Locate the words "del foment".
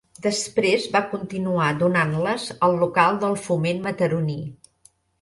3.27-3.89